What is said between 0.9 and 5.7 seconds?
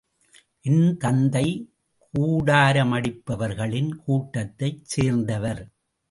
தந்தை கூடாரமடிப்பவர்களின் கூட்டத்தைச் சேர்ந்தவர்.